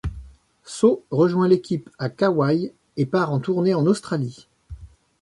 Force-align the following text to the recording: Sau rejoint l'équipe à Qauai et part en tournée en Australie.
Sau 0.65 1.03
rejoint 1.11 1.47
l'équipe 1.47 1.87
à 1.99 2.09
Qauai 2.09 2.73
et 2.97 3.05
part 3.05 3.31
en 3.31 3.39
tournée 3.39 3.75
en 3.75 3.85
Australie. 3.85 4.47